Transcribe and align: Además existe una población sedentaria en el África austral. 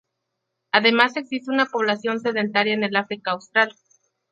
Además 0.71 1.15
existe 1.15 1.51
una 1.51 1.67
población 1.67 2.21
sedentaria 2.21 2.73
en 2.73 2.83
el 2.83 2.95
África 2.95 3.29
austral. 3.33 3.75